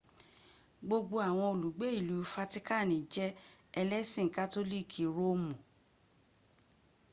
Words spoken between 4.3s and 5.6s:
katoliki roomu